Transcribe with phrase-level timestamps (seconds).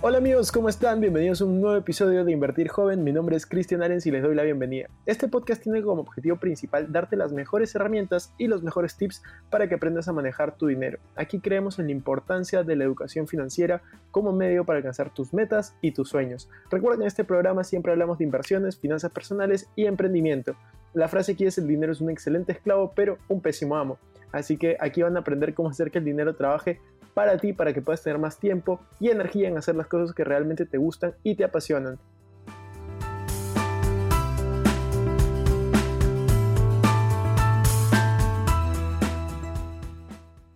[0.00, 1.00] Hola amigos, ¿cómo están?
[1.00, 3.02] Bienvenidos a un nuevo episodio de Invertir Joven.
[3.02, 4.86] Mi nombre es Cristian Arens y les doy la bienvenida.
[5.06, 9.68] Este podcast tiene como objetivo principal darte las mejores herramientas y los mejores tips para
[9.68, 11.00] que aprendas a manejar tu dinero.
[11.16, 13.82] Aquí creemos en la importancia de la educación financiera
[14.12, 16.48] como medio para alcanzar tus metas y tus sueños.
[16.70, 20.54] Recuerden, en este programa siempre hablamos de inversiones, finanzas personales y emprendimiento.
[20.94, 23.98] La frase aquí es el dinero es un excelente esclavo, pero un pésimo amo.
[24.30, 26.80] Así que aquí van a aprender cómo hacer que el dinero trabaje
[27.18, 30.22] para ti, para que puedas tener más tiempo y energía en hacer las cosas que
[30.22, 31.98] realmente te gustan y te apasionan.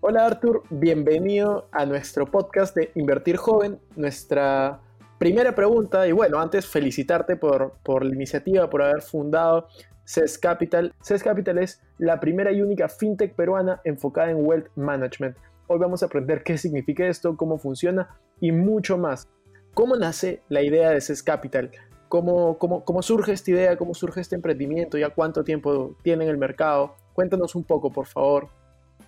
[0.02, 4.78] Hola Arthur, bienvenido a nuestro podcast de Invertir Joven, nuestra
[5.18, 9.66] primera pregunta, y bueno, antes felicitarte por, por la iniciativa, por haber fundado
[10.04, 10.94] CES Capital.
[11.02, 15.36] CES Capital es la primera y única fintech peruana enfocada en wealth management.
[15.73, 18.11] Hoy vamos a aprender qué significa esto, cómo funciona
[18.42, 19.27] y mucho más.
[19.73, 21.70] ¿Cómo nace la idea de CES Capital?
[22.11, 23.78] ¿Cómo, cómo, cómo surge esta idea?
[23.78, 24.98] ¿Cómo surge este emprendimiento?
[24.98, 26.95] ¿Ya cuánto tiempo tiene en el mercado?
[27.15, 28.50] Cuéntanos un poco, por favor.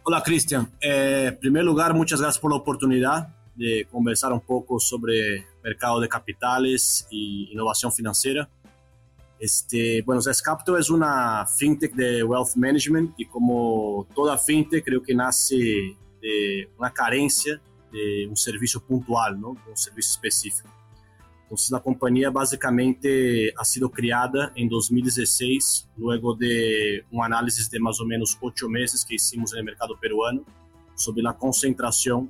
[0.05, 0.67] Hola, Cristian.
[0.81, 6.01] Eh, en primer lugar, muchas gracias por la oportunidad de conversar un poco sobre mercado
[6.01, 8.49] de capitales y innovación financiera.
[9.39, 15.03] Este, bueno, CES Capital es una fintech de wealth management y como toda fintech creo
[15.03, 17.61] que nace de uma carência
[17.93, 20.69] de um serviço pontual, não de um serviço específico.
[21.45, 28.01] Então, a companhia basicamente ha sido criada em 2016, logo de uma análise de mais
[28.01, 30.45] ou menos oito meses que hicimos no mercado peruano
[30.97, 32.29] sobre a concentração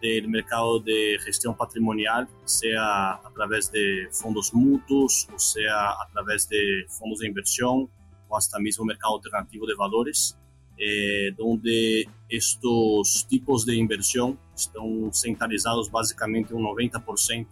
[0.00, 7.18] do mercado de gestão patrimonial, seja através de fundos mútuos, ou seja através de fundos
[7.18, 7.88] de inversão,
[8.28, 10.36] ou até mesmo mercado alternativo de valores.
[10.78, 17.46] Eh, donde estos tipos de inversión están centralizados básicamente un 90%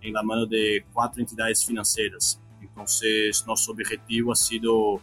[0.00, 2.40] en la mano de cuatro entidades financieras.
[2.62, 5.00] Entonces, nuestro objetivo ha sido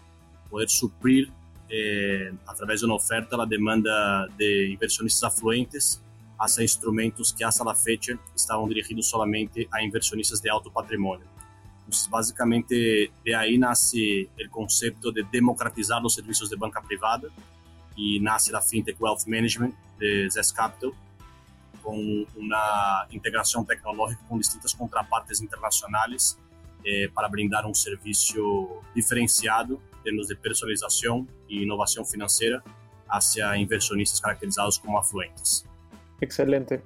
[0.49, 1.29] poder suplir
[1.69, 6.01] eh, a través de una oferta la demanda de inversionistas afluentes
[6.39, 11.25] hacia instrumentos que hasta la fecha estaban dirigidos solamente a inversionistas de alto patrimonio.
[11.79, 17.27] Entonces, básicamente, de ahí nace el concepto de democratizar los servicios de banca privada
[17.97, 20.91] y nace la FinTech Wealth Management de Zest Capital,
[21.83, 21.97] con
[22.35, 26.37] una integración tecnológica con distintas contrapartes internacionales
[26.83, 32.63] eh, para brindar un servicio diferenciado en términos de personalización e innovación financiera
[33.09, 35.65] hacia inversionistas caracterizados como afluentes.
[36.21, 36.81] Excelente.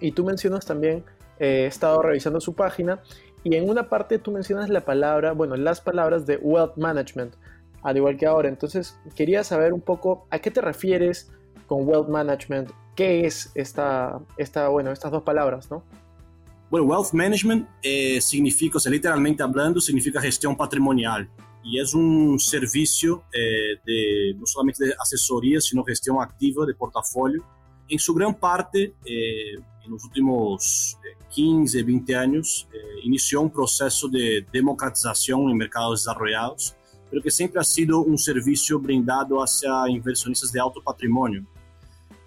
[0.00, 1.04] Y tú mencionas también,
[1.38, 3.00] eh, he estado revisando su página
[3.44, 7.34] y en una parte tú mencionas la palabra, bueno, las palabras de wealth management
[7.82, 8.48] al igual que ahora.
[8.48, 11.30] Entonces, quería saber un poco a qué te refieres
[11.66, 15.82] con wealth management, qué es esta, esta bueno, estas dos palabras, ¿no?
[16.70, 21.28] Bueno, wealth management eh, significa, o sea, literalmente hablando, significa gestión patrimonial.
[21.64, 27.44] Y es un servicio eh, de no solamente de asesoría, sino gestión activa de portafolio.
[27.88, 29.54] En su gran parte, eh,
[29.84, 30.98] en los últimos
[31.30, 32.68] 15, 20 años,
[33.02, 36.74] inició un proceso de democratización en mercados desarrollados
[37.12, 41.46] pelo que sempre ha sido um serviço brindado hacia inversionistas de alto patrimônio,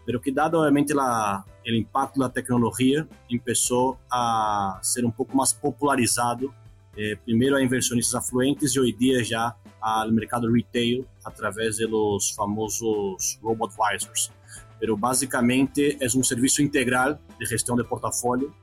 [0.05, 6.53] pero que dado obviamente o impacto da tecnologia, começou a ser um pouco mais popularizado,
[6.95, 13.39] eh, a inversionistas afluentes e hoje em dia já ao mercado retail através dos famosos
[13.41, 14.31] robot advisors.
[14.79, 18.53] Pero basicamente é um serviço integral de gestão de portafolio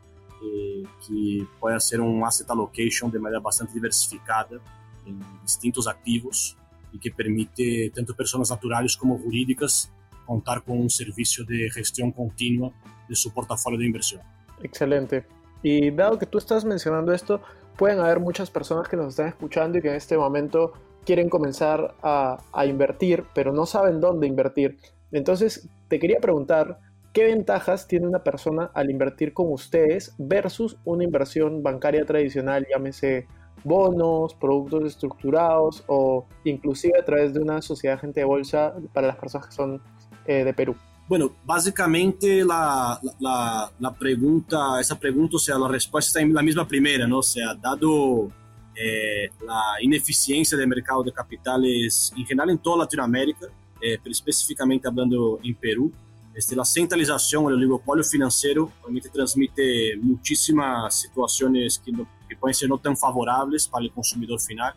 [0.40, 4.60] eh, que pode ser um asset allocation de maneira bastante diversificada
[5.06, 6.56] en distintos activos
[6.92, 9.92] y que permite tanto personas naturales como jurídicas
[10.26, 12.72] contar con un servicio de gestión continua
[13.08, 14.22] de su portafolio de inversión.
[14.62, 15.24] Excelente.
[15.62, 17.40] Y dado que tú estás mencionando esto,
[17.76, 20.72] pueden haber muchas personas que nos están escuchando y que en este momento
[21.04, 24.78] quieren comenzar a, a invertir, pero no saben dónde invertir.
[25.10, 26.78] Entonces, te quería preguntar,
[27.12, 33.26] ¿qué ventajas tiene una persona al invertir con ustedes versus una inversión bancaria tradicional, llámese
[33.64, 39.16] bonos, productos estructurados o inclusive a través de una sociedad agente de bolsa para las
[39.16, 39.80] personas que son
[40.26, 40.76] eh, de Perú?
[41.08, 46.66] Bueno, básicamente la, la, la, pregunta, esa pregunta, o sea, la respuesta en la misma
[46.66, 47.18] primera, ¿no?
[47.18, 48.30] O sea, dado
[48.74, 53.46] eh, la ineficiencia del mercado de capitales en general en toda Latinoamérica,
[53.80, 55.92] eh, pero específicamente hablando en Perú,
[56.34, 62.68] este, la centralización, el oligopolio financiero, obviamente transmite muchísimas situaciones que no que podem ser
[62.68, 64.72] não tão favoráveis para o consumidor final,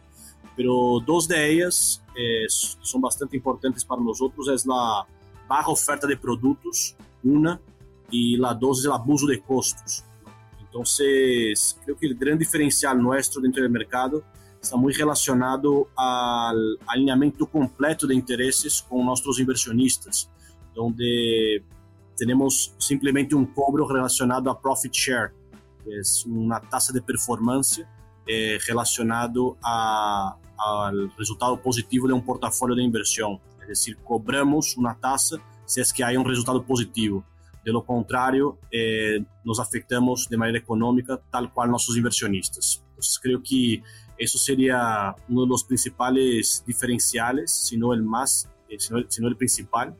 [0.55, 2.45] mas duas delas eh,
[2.81, 5.05] são bastante importantes para nós é a
[5.47, 7.59] baixa oferta de produtos, uma,
[8.11, 10.03] e a dos é o abuso de custos.
[10.61, 10.83] Então,
[11.83, 14.23] creo que o grande diferencial nosso dentro do mercado
[14.61, 16.53] está muito relacionado ao
[16.87, 20.29] alinhamento completo de interesses com nossos inversionistas,
[20.77, 21.61] onde
[22.17, 25.31] temos simplesmente um cobro relacionado a profit share
[25.87, 27.85] é uma taxa de performance
[28.27, 33.39] é, relacionado a, ao resultado positivo de um portfólio de inversão.
[33.61, 37.23] É decir, cobramos uma taxa se é que há um resultado positivo.
[37.63, 42.83] De lo contrário, é, nos afetamos de maneira econômica, tal qual nossos inversionistas.
[42.91, 43.81] Entonces, creio que
[44.19, 48.47] isso seria um dos principais diferenciais, se não eh, o mais,
[49.09, 49.97] se não o principal.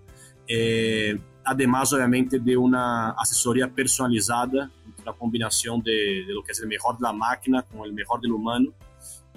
[0.50, 4.72] Eh, además, obviamente, de uma assessoria personalizada
[5.06, 8.20] la combinación de, de, lo que es el mejor de la máquina con el mejor
[8.22, 8.74] del humano,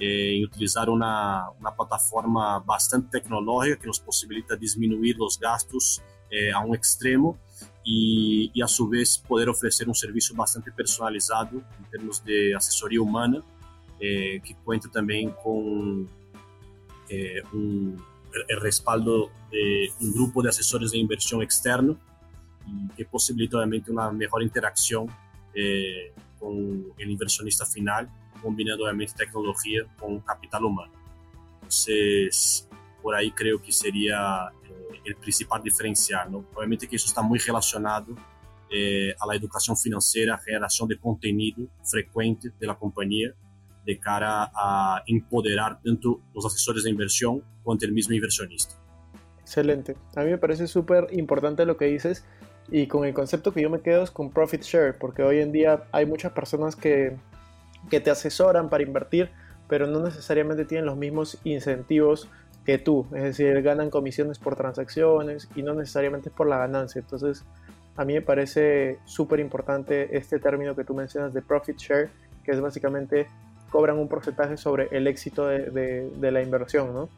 [0.00, 6.00] eh, y utilizar una, una, plataforma bastante tecnológica que nos posibilita disminuir los gastos
[6.30, 7.36] eh, a un extremo
[7.82, 13.00] y, y, a su vez poder ofrecer un servicio bastante personalizado en términos de asesoría
[13.00, 13.42] humana
[13.98, 16.08] eh, que cuenta también con
[17.52, 17.96] un,
[18.48, 21.98] el respaldo de un grupo de asesores de inversión externo
[22.96, 25.08] que posibilita obviamente una mejor interacción
[25.54, 28.08] eh, con el inversionista final,
[28.42, 30.92] combinando obviamente tecnología con capital humano.
[31.54, 32.68] Entonces,
[33.02, 36.30] por ahí creo que sería eh, el principal diferencial.
[36.30, 36.44] ¿no?
[36.54, 38.14] Obviamente que eso está muy relacionado
[38.70, 43.34] eh, a la educación financiera, generación de contenido frecuente de la compañía
[43.84, 48.74] de cara a empoderar tanto los asesores de inversión cuanto el mismo inversionista.
[49.40, 49.96] Excelente.
[50.14, 52.26] A mí me parece súper importante lo que dices
[52.70, 55.52] y con el concepto que yo me quedo es con profit share, porque hoy en
[55.52, 57.16] día hay muchas personas que,
[57.90, 59.30] que te asesoran para invertir,
[59.68, 62.28] pero no necesariamente tienen los mismos incentivos
[62.64, 67.00] que tú, es decir, ganan comisiones por transacciones y no necesariamente por la ganancia.
[67.00, 67.44] Entonces,
[67.96, 72.10] a mí me parece súper importante este término que tú mencionas de profit share,
[72.44, 73.26] que es básicamente
[73.70, 77.08] cobran un porcentaje sobre el éxito de, de, de la inversión, ¿no?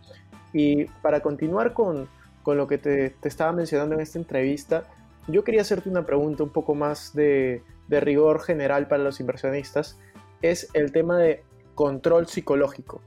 [0.52, 2.08] Y para continuar con,
[2.42, 4.84] con lo que te, te, estaba mencionando en esta entrevista,
[5.28, 9.98] yo quería hacerte una pregunta un poco más de, rigor general para los inversionistas.
[10.42, 11.42] Es el tema de
[11.74, 13.00] control psicológico.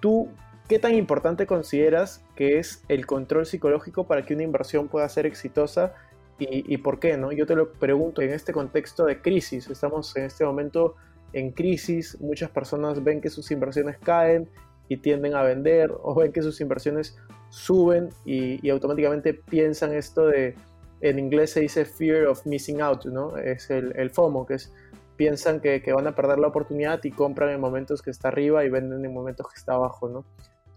[0.00, 0.28] ¿Tú
[0.68, 5.26] qué tan importante consideras que es el control psicológico para que una inversión pueda ser
[5.26, 5.94] exitosa
[6.38, 7.16] y, por qué?
[7.16, 7.30] ¿no?
[7.30, 9.68] Yo te lo pregunto en este contexto de crisis.
[9.68, 10.96] Estamos en este momento
[11.32, 14.48] en crisis, muchas personas ven que sus inversiones caen
[14.88, 17.16] y tienden a vender o ven que sus inversiones
[17.48, 20.54] suben y, automáticamente piensan esto de,
[21.02, 23.36] en inglés se dice fear of missing out, ¿no?
[23.36, 24.72] Es el, el FOMO, que es
[25.16, 28.64] piensan que, que, van a perder la oportunidad y compran en momentos que está arriba
[28.64, 30.24] y venden en momentos que está abajo, ¿no?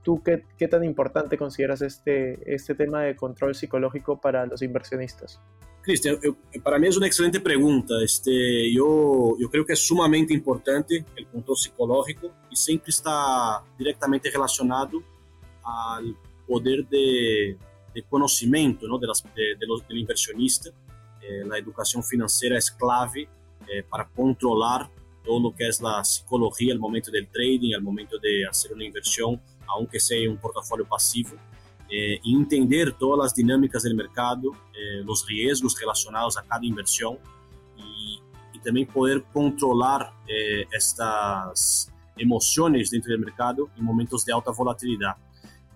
[0.03, 5.39] ¿Tú qué, qué tan importante consideras este, este tema de control psicológico para los inversionistas?
[5.81, 6.19] Cristian,
[6.63, 7.93] para mí es una excelente pregunta.
[8.03, 14.29] Este, yo, yo creo que es sumamente importante el control psicológico y siempre está directamente
[14.29, 15.01] relacionado
[15.63, 16.15] al
[16.47, 17.57] poder de,
[17.95, 18.99] de conocimiento ¿no?
[18.99, 20.69] de de, de los, inversionista.
[21.21, 23.27] Eh, la educación financiera es clave
[23.67, 24.87] eh, para controlar
[25.23, 28.85] todo lo que es la psicología al momento del trading, al momento de hacer una
[28.85, 31.35] inversión, aunque sea un portafolio pasivo
[31.87, 37.19] eh, entender todas las dinámicas del mercado, eh, los riesgos relacionados a cada inversión
[37.77, 38.19] y,
[38.53, 45.15] y también poder controlar eh, estas emociones dentro del mercado en momentos de alta volatilidad.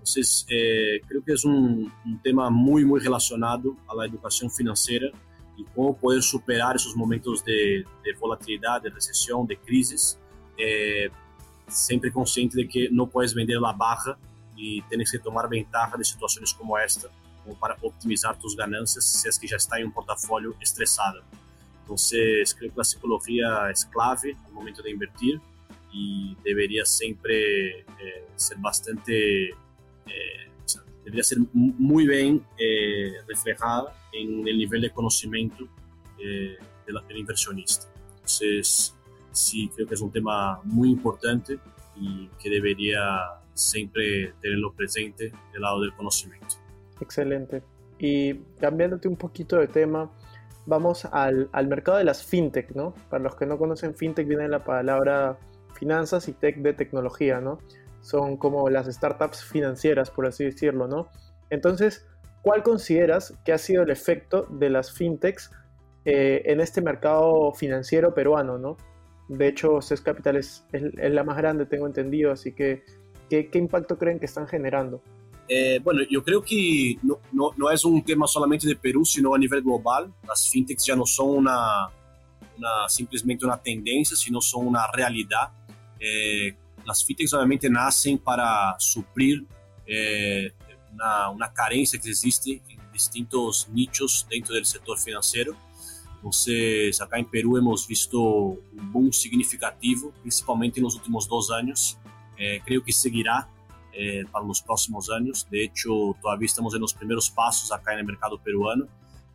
[0.10, 5.08] Entonces, eh, creo que un, un, tema muy, muy relacionado a la educación financiera
[5.56, 10.18] y cómo poder superar esos momentos de, de volatilidad, de recesión, de crisis,
[10.58, 11.12] eh,
[11.68, 14.18] siempre consciente de que no puedes vender la baja
[14.56, 17.08] y tienes que tomar ventaja de situaciones como esta
[17.44, 21.22] como para optimizar tus ganancias si es que ya está en un portafolio estresado.
[21.82, 25.40] Entonces, creo que la psicología es clave al momento de invertir
[25.92, 29.56] y debería siempre eh, ser bastante, eh,
[31.10, 35.68] debería ser muy bien eh, reflejada en el nivel de conocimiento
[36.20, 37.88] eh, de del inversionista.
[38.16, 38.96] Entonces,
[39.32, 41.58] sí, creo que es un tema muy importante
[41.96, 43.02] y que debería
[43.56, 46.56] siempre tenerlo presente del lado del conocimiento.
[47.02, 47.64] Excelente.
[47.98, 50.12] Y cambiándote un poquito de tema,
[50.68, 52.94] vamos al, al, mercado de las fintech, ¿no?
[53.10, 55.40] Para los que no conocen fintech viene la palabra
[55.74, 57.60] finanzas y tech de tecnología, ¿no?
[58.02, 61.10] Son como las startups financieras, por así decirlo, ¿no?
[61.50, 62.06] Entonces,
[62.42, 65.52] ¿cuál consideras que ha sido el efecto de las fintechs
[66.06, 68.78] eh, en este mercado financiero peruano, ¿no?
[69.28, 72.84] De hecho, CES Capital es, es, es la más grande, tengo entendido, así que
[73.30, 75.02] ¿Qué, qué impacto creen que están generando?
[75.48, 79.34] Eh, bueno, yo creo que no, no, no, es un tema solamente de Perú, sino
[79.36, 80.12] a nivel global.
[80.28, 81.90] Las fintechs ya no son una,
[82.58, 85.52] una, simplesmente uma tendência, sino são uma realidade.
[86.02, 86.54] É,
[86.88, 89.46] as fintechs, obviamente, nascem para suprir
[89.88, 90.52] é,
[90.92, 95.56] uma, uma carência que existe em distintos nichos dentro do setor financeiro.
[96.18, 101.98] Entonces, acá en Perú hemos visto un boom significativo, principalmente en los últimos dos años.
[102.38, 103.48] Eh, creo que seguirá
[103.94, 105.48] eh, para los próximos años.
[105.50, 108.86] De hecho, todavía estamos en los primeros pasos acá el mercado peruano,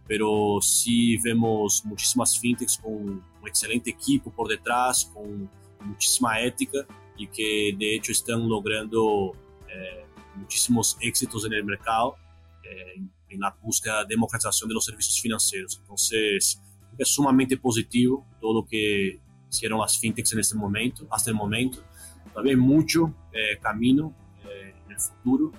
[0.07, 5.49] pero sí vemos muchísimas fintechs con un excelente equipo por detrás, con
[5.81, 9.33] muchísima ética y que de hecho están logrando
[9.69, 10.05] eh,
[10.37, 12.17] muchísimos éxitos en el mercado
[13.29, 15.79] en la búsqueda de democratización de los servicios financieros.
[15.81, 16.61] Entonces,
[16.99, 19.19] é sumamente positivo todo o que
[19.51, 21.83] hicieron as fintechs nesse momento, hasta el momento.
[22.33, 25.53] Todavía hay mucho eh, camino en el futuro,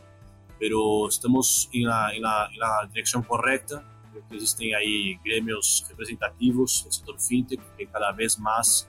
[0.58, 3.84] pero estamos en la, en la, en la dirección correcta.
[4.32, 8.88] Existen ahí gremios representativos del sector fintech que cada vez más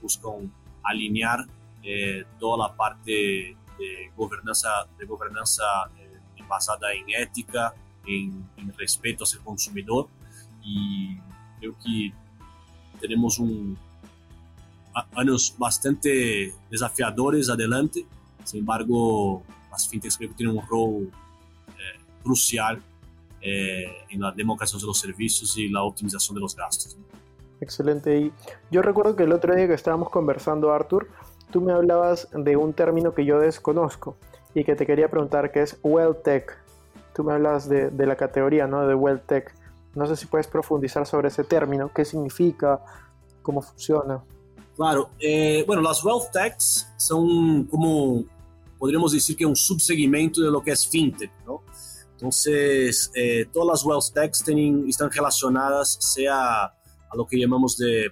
[0.00, 0.50] buscan
[0.84, 1.46] alinear
[1.84, 7.74] eh, toda a parte de governança, de governança eh, basada em ética,
[8.06, 10.08] em, em respeito ao seu consumidor.
[10.64, 11.16] E
[11.60, 12.14] eu que
[13.00, 13.74] temos um,
[15.16, 18.06] anos bastante desafiadores adelante.
[18.44, 21.10] Sem embargo, as fintechs creio que têm um rol
[21.78, 22.78] eh, crucial
[23.42, 26.94] eh, na democratização dos serviços e na otimização dos gastos.
[26.94, 27.02] Né?
[27.60, 28.18] Excelente.
[28.18, 28.32] Y
[28.70, 31.08] yo recuerdo que el otro día que estábamos conversando, Arthur,
[31.50, 34.16] tú me hablabas de un término que yo desconozco
[34.54, 36.56] y que te quería preguntar, que es Well Tech.
[37.14, 38.86] Tú me hablas de, de la categoría, ¿no?
[38.86, 39.54] De Well Tech.
[39.94, 42.80] No sé si puedes profundizar sobre ese término, qué significa,
[43.42, 44.22] cómo funciona.
[44.76, 48.24] Claro, eh, bueno, las wealth techs son como,
[48.76, 51.62] podríamos decir que un subsegmento de lo que es fintech, ¿no?
[52.12, 56.74] Entonces, eh, todas las wealth tienen, están relacionadas sea
[57.14, 58.10] a lo que llamamos de eh,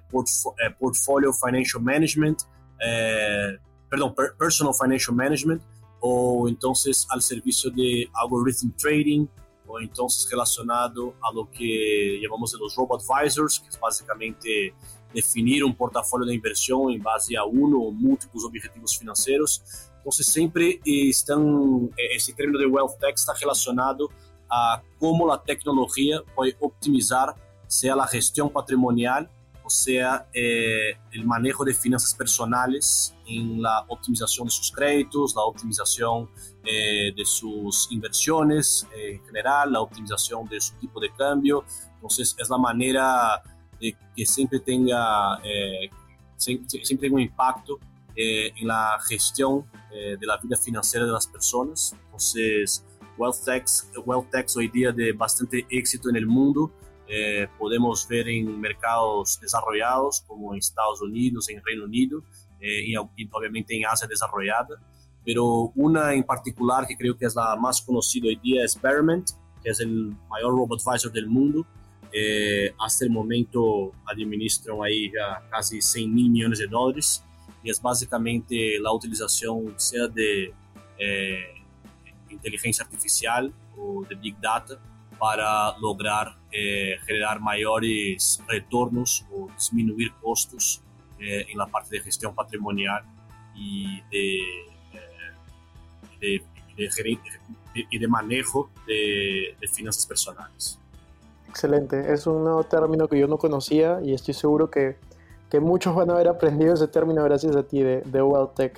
[0.79, 2.43] portfolio financial management,
[2.81, 3.59] eh,
[3.91, 5.63] perdón, per personal financial management,
[6.01, 9.27] o entonces al servicio de algorithm trading,
[9.67, 14.75] o entonces relacionado a lo que llamamos de los robo-advisors, que es básicamente
[15.13, 19.63] definir un portafolio de inversión en base a uno o múltiples objetivos financieros.
[19.99, 24.09] Entonces siempre están, ese término de wealth tech está relacionado
[24.51, 27.35] a cómo la tecnología puede optimizar
[27.73, 29.31] sea la gestión patrimonial
[29.65, 35.43] o sea eh, el manejo de finanzas personales en la optimización de sus créditos, la
[35.43, 36.29] optimización
[36.65, 41.65] eh, de sus inversiones eh, en general, la optimización de su tipo de cambio.
[41.95, 43.43] Entonces es la manera
[43.81, 45.89] de que siempre tenga, eh,
[46.37, 47.79] siempre tenga un impacto
[48.15, 51.97] en la gestión de la vida financiera de las personas.
[52.05, 52.85] Entonces,
[53.17, 53.65] WealthTech,
[54.05, 56.71] WealthTech hoy día de bastante éxito en el mundo.
[57.59, 62.23] Podemos ver en mercados desarrollados como en Estados Unidos, en Reino Unido
[62.61, 64.81] y obviamente en Asia desarrollada
[65.25, 69.31] pero una en particular que creo que es la más conocida hoy día es Betterment,
[69.63, 71.65] que es el mayor robot advisor del mundo.
[72.13, 77.25] Eh, hasta el momento administran ahí ya casi 100 mil millones de dólares
[77.63, 80.53] y es básicamente la utilización sea de
[80.99, 81.55] eh,
[82.29, 84.79] inteligencia artificial o de Big Data
[85.19, 90.83] para lograr eh, generar mayores retornos o disminuir costos
[91.19, 93.05] eh, en la parte de gestión patrimonial
[93.55, 94.73] y de
[96.23, 96.43] de,
[96.77, 100.79] de, y de manejo de, finanzas personales.
[101.49, 104.97] Excelente, es un nuevo término que yo no conocía y estoy seguro que,
[105.51, 108.73] que muchos van a haber aprendido ese término gracias a ti de, de.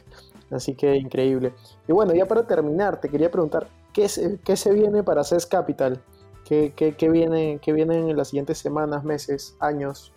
[0.50, 1.52] Así que increíble.
[1.88, 5.46] Y bueno, ya para terminar, te quería preguntar, ¿qué se, qué se viene para CES
[5.46, 6.02] Capital?
[6.44, 10.12] ¿Qué, qué, qué viene, ¿Qué vienen en las siguientes semanas, meses, años?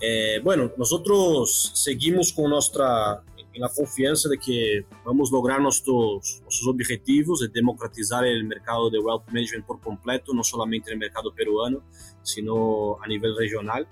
[0.00, 3.22] Eh, bueno, nosotros seguimos con nuestra
[3.54, 8.90] en la confianza de que vamos a lograr nuestros, nuestros objetivos de democratizar el mercado
[8.90, 11.82] de wealth management por completo, no solamente en el mercado peruano,
[12.22, 13.86] sino a nivel regional.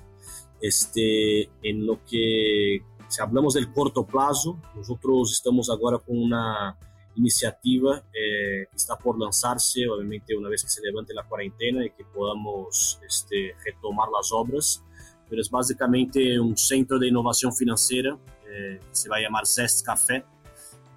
[0.61, 6.77] Este, en lo que, si hablamos del corto plazo, nosotros estamos ahora con una
[7.17, 11.91] iniciativa eh, que está por lanzarse, obviamente una vez que se levante la cuarentena y
[11.91, 14.83] que podamos este, retomar las obras,
[15.29, 18.19] pero es básicamente un centro de innovación financiera
[18.53, 20.25] eh, se vai chamar Zest Café,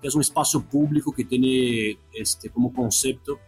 [0.01, 3.39] que é um espaço público que tem este, como conceito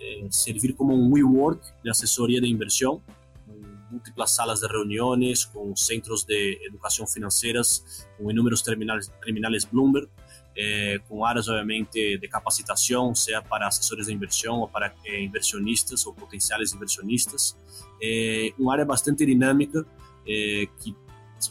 [0.00, 3.02] eh, servir como um WeWork de assessoria de inversión,
[3.46, 10.08] com múltiplas salas de reuniões, com centros de educação financeiras, com inúmeros terminales, terminales Bloomberg,
[10.54, 16.04] eh, com áreas, obviamente, de capacitação, seja para assessores de inversión ou para eh, inversionistas
[16.06, 17.56] ou potenciais inversionistas.
[18.00, 19.84] Eh, uma área bastante dinâmica
[20.24, 20.94] que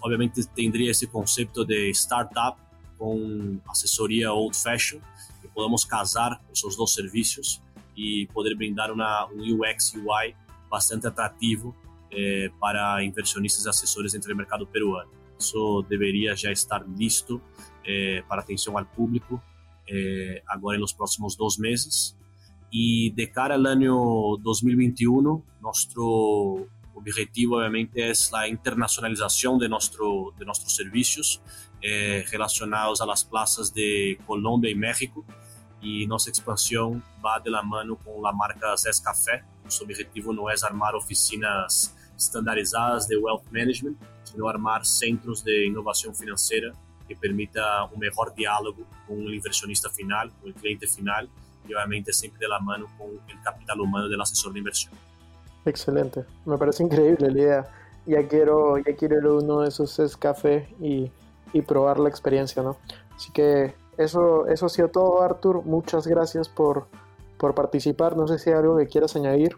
[0.02, 2.58] obviamente tendría ese concepto de startup
[2.98, 5.02] con asesoría old fashion,
[5.42, 7.62] que podamos casar esos dos servicios
[7.94, 10.34] y poder brindar una, un UX UI
[10.70, 11.76] bastante atrativo
[12.62, 15.12] para inversionistas y asesores dentro del mercado peruano.
[15.38, 17.42] Eso debería ya estar listo
[17.86, 19.42] é, para atenção ao público
[19.90, 22.16] eh, agora nos próximos dois meses.
[22.72, 30.46] E de cara ao ano 2021, nosso objetivo, obviamente, é a internacionalização de, nosso, de
[30.46, 31.42] nossos serviços
[31.82, 35.26] relacionados relacionados às praças de Colômbia e México.
[35.82, 39.44] E nossa expansão vai de la mano com a marca Zés Café.
[39.64, 46.14] Nosso objetivo não é armar oficinas estandarizadas de wealth management, sino armar centros de inovação
[46.14, 46.72] financeira
[47.12, 51.30] que permita un mejor diálogo con el inversionista final, con el cliente final
[51.68, 54.94] y obviamente siempre de la mano con el capital humano del asesor de inversión.
[55.66, 57.70] Excelente, me parece increíble la idea.
[58.06, 61.12] Ya quiero, ya quiero ir a uno de esos es café y,
[61.54, 62.78] y, probar la experiencia, ¿no?
[63.16, 65.64] Así que eso, eso ha sido todo, Arthur.
[65.64, 66.88] Muchas gracias por,
[67.38, 68.18] por participar.
[68.18, 69.56] No sé si hay algo que quieras añadir.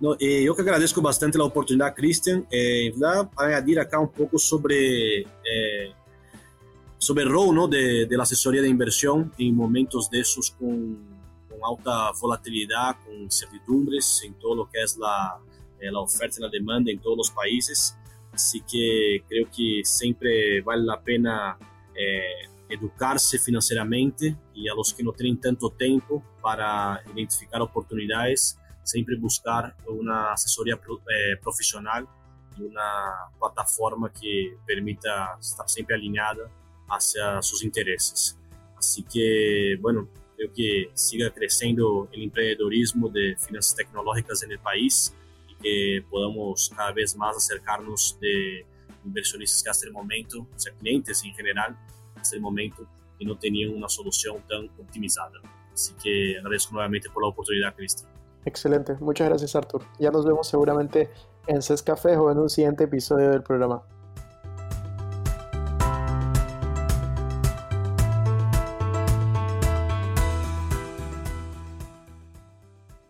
[0.00, 2.42] No, eh, eu que agradeço bastante a oportunidade, Christian.
[2.50, 5.92] Eh, vou añadir acá um pouco sobre eh,
[7.00, 7.66] sobre el rol ¿no?
[7.66, 10.98] de, de, la asesoría de inversión en momentos de esos con,
[11.48, 15.38] con, alta volatilidad, con incertidumbres en todo lo que la,
[15.80, 17.96] eh, la oferta y la demanda en todos los países.
[18.32, 21.56] Así que creo que siempre vale la pena
[21.94, 29.16] eh, educarse financieramente y a los que no tienen tanto tiempo para identificar oportunidades, siempre
[29.16, 32.06] buscar una asesoría eh, profesional
[32.58, 36.59] y una plataforma que permita estar siempre alineada
[36.90, 38.36] hacia sus intereses.
[38.76, 45.14] Así que, bueno, creo que siga creciendo el empreendedorismo de finanzas tecnológicas en el país
[45.48, 48.64] y que podamos cada vez más acercarnos de
[49.04, 51.76] inversionistas que hasta el momento, o sea, clientes en general,
[52.16, 52.86] hasta el momento,
[53.18, 55.38] que no tenían una solución tan optimizada.
[55.72, 58.10] Así que agradezco nuevamente por la oportunidad, Cristian.
[58.44, 59.84] Excelente, muchas gracias Artur.
[59.98, 61.10] Ya nos vemos seguramente
[61.46, 63.82] en Café o en un siguiente episodio del programa.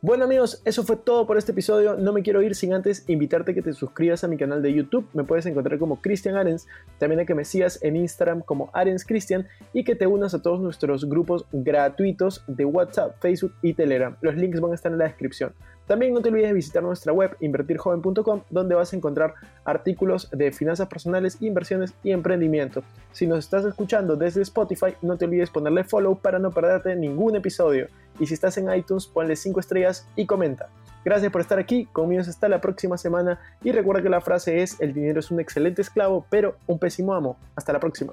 [0.02, 1.94] Bueno amigos, eso fue todo por este episodio.
[1.94, 4.72] No me quiero ir sin antes invitarte a que te suscribas a mi canal de
[4.72, 5.06] YouTube.
[5.12, 6.66] Me puedes encontrar como Cristian Arens.
[6.96, 10.40] También a que me sigas en Instagram como Arens Cristian y que te unas a
[10.40, 14.16] todos nuestros grupos gratuitos de WhatsApp, Facebook y Telegram.
[14.22, 15.52] Los links van a estar en la descripción.
[15.90, 20.52] También no te olvides de visitar nuestra web invertirjoven.com donde vas a encontrar artículos de
[20.52, 22.84] finanzas personales, inversiones y emprendimiento.
[23.10, 27.34] Si nos estás escuchando desde Spotify, no te olvides ponerle follow para no perderte ningún
[27.34, 27.88] episodio.
[28.20, 30.68] Y si estás en iTunes, ponle 5 estrellas y comenta.
[31.04, 34.80] Gracias por estar aquí, conmigo hasta la próxima semana y recuerda que la frase es
[34.80, 37.36] el dinero es un excelente esclavo, pero un pésimo amo.
[37.56, 38.12] Hasta la próxima.